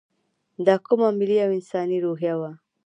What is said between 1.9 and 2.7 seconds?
روحیه وه.